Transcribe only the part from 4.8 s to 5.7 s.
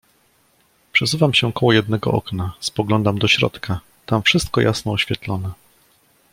oświetlone."